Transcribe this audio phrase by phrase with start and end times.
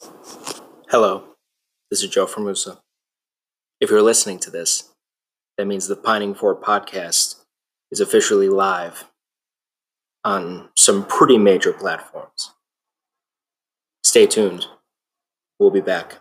[0.00, 1.24] Hello,
[1.90, 2.78] this is Joe Formusa.
[3.80, 4.92] If you're listening to this,
[5.56, 7.44] that means the Pining For podcast
[7.90, 9.06] is officially live
[10.24, 12.52] on some pretty major platforms.
[14.04, 14.66] Stay tuned.
[15.58, 16.18] We'll be back.